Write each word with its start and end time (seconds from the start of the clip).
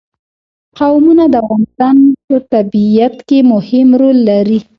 قومونه 0.77 1.23
د 1.33 1.35
افغانستان 1.43 1.95
په 2.27 2.35
طبیعت 2.53 3.15
کې 3.27 3.39
مهم 3.53 3.87
رول 4.01 4.17
لري. 4.29 4.59